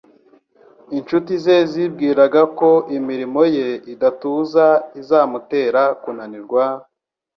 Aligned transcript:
Inshuti 0.97 1.33
ze 1.43 1.55
zibwiraga 1.71 2.41
ko 2.59 2.69
imirimo 2.97 3.41
ye 3.55 3.67
idatuza 3.93 4.65
izamutera 4.99 5.81
kunanirwa; 6.01 6.63